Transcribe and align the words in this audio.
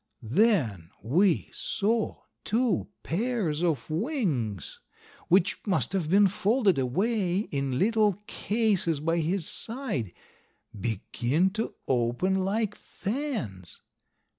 Then 0.23 0.89
we 1.03 1.51
saw 1.53 2.23
two 2.43 2.87
pairs 3.03 3.61
of 3.63 3.87
wings, 3.87 4.79
which 5.27 5.59
must 5.67 5.93
have 5.93 6.09
been 6.09 6.27
folded 6.27 6.79
away 6.79 7.37
in 7.41 7.77
little 7.77 8.13
cases 8.25 8.99
by 8.99 9.19
his 9.19 9.47
side, 9.47 10.11
begin 10.75 11.51
to 11.51 11.75
open 11.87 12.43
like 12.43 12.73
fans. 12.73 13.83